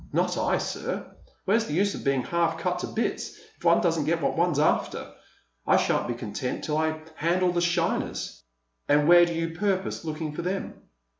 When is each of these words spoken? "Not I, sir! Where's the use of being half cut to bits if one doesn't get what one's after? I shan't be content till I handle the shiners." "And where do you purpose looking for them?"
"Not 0.11 0.35
I, 0.35 0.57
sir! 0.57 1.15
Where's 1.45 1.65
the 1.67 1.75
use 1.75 1.93
of 1.93 2.03
being 2.03 2.23
half 2.23 2.57
cut 2.57 2.79
to 2.79 2.87
bits 2.87 3.37
if 3.57 3.63
one 3.63 3.81
doesn't 3.81 4.05
get 4.05 4.19
what 4.19 4.35
one's 4.35 4.57
after? 4.57 5.13
I 5.67 5.77
shan't 5.77 6.07
be 6.07 6.15
content 6.15 6.63
till 6.63 6.79
I 6.79 7.01
handle 7.17 7.51
the 7.51 7.61
shiners." 7.61 8.41
"And 8.89 9.07
where 9.07 9.27
do 9.27 9.33
you 9.35 9.49
purpose 9.51 10.03
looking 10.03 10.33
for 10.33 10.41
them?" 10.41 10.73